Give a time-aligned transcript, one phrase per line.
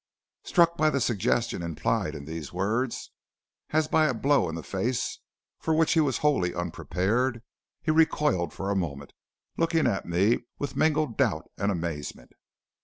[0.43, 3.11] "Struck by the suggestion implied in these words,
[3.69, 5.19] as by a blow in the face
[5.59, 7.43] for which he was wholly unprepared,
[7.83, 9.13] he recoiled for a moment,
[9.57, 12.31] looking at me with mingled doubt and amazement.